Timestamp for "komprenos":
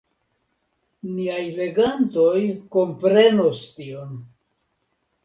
2.77-3.61